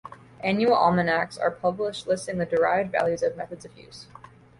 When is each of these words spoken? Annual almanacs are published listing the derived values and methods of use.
Annual 0.43 0.73
almanacs 0.73 1.37
are 1.37 1.51
published 1.51 2.07
listing 2.07 2.39
the 2.39 2.45
derived 2.47 2.91
values 2.91 3.21
and 3.21 3.37
methods 3.37 3.65
of 3.65 3.77
use. 3.77 4.07